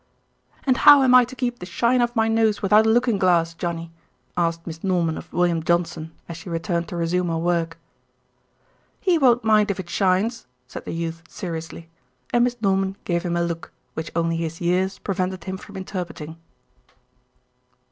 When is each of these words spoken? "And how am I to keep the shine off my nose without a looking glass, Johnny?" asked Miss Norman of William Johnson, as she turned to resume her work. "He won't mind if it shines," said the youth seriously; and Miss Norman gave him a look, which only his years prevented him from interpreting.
"And 0.63 0.77
how 0.77 1.03
am 1.03 1.13
I 1.13 1.25
to 1.25 1.35
keep 1.35 1.59
the 1.59 1.65
shine 1.67 2.01
off 2.01 2.15
my 2.15 2.27
nose 2.27 2.63
without 2.63 2.87
a 2.87 2.89
looking 2.89 3.19
glass, 3.19 3.53
Johnny?" 3.53 3.91
asked 4.35 4.65
Miss 4.65 4.83
Norman 4.83 5.15
of 5.15 5.31
William 5.31 5.61
Johnson, 5.61 6.11
as 6.27 6.37
she 6.37 6.49
turned 6.57 6.87
to 6.87 6.95
resume 6.95 7.27
her 7.27 7.37
work. 7.37 7.77
"He 8.99 9.19
won't 9.19 9.43
mind 9.43 9.69
if 9.69 9.79
it 9.79 9.91
shines," 9.91 10.47
said 10.65 10.85
the 10.85 10.91
youth 10.95 11.21
seriously; 11.29 11.87
and 12.33 12.43
Miss 12.45 12.57
Norman 12.63 12.97
gave 13.05 13.21
him 13.21 13.37
a 13.37 13.43
look, 13.43 13.71
which 13.93 14.11
only 14.15 14.37
his 14.37 14.59
years 14.59 14.97
prevented 14.97 15.43
him 15.43 15.57
from 15.59 15.77
interpreting. 15.77 16.37